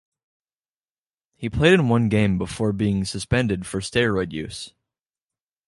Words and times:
He 1.35 1.47
played 1.47 1.73
in 1.73 1.87
one 1.87 2.09
game 2.09 2.39
before 2.39 2.73
being 2.73 3.05
suspended 3.05 3.67
for 3.67 3.81
steroid 3.81 4.33
use. 4.33 4.73